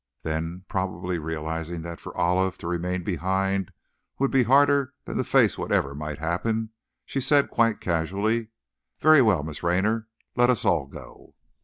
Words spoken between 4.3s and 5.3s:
be harder than to